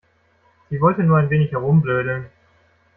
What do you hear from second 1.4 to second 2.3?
herumblödeln.